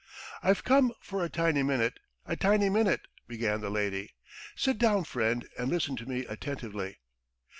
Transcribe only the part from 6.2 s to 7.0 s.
attentively.